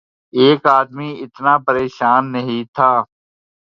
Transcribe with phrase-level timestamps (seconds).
[0.33, 2.91] ایک آدمی اتنا پریشان نہیں تھا۔